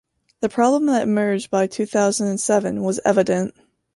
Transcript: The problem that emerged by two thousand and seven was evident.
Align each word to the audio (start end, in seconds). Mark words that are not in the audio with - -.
The 0.39 0.49
problem 0.49 0.87
that 0.87 1.03
emerged 1.03 1.51
by 1.51 1.67
two 1.67 1.85
thousand 1.85 2.27
and 2.27 2.39
seven 2.39 2.81
was 2.81 2.99
evident. 3.05 3.53